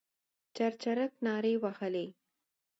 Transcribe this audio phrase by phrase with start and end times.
[0.55, 2.05] چرچرک نارې وهلې.